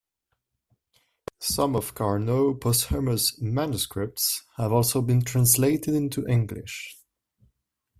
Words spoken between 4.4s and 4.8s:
have